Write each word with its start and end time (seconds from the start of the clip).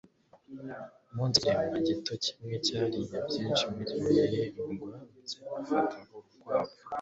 umunsi, 1.11 1.35
ikiremwa 1.37 1.77
gito 1.87 2.13
kimwe 2.23 2.53
cyariye 2.65 3.15
byinshi 3.27 3.63
mubihingwa 3.71 4.95
bye. 5.27 5.47
afata 5.61 5.95
urukwavu 6.13 6.75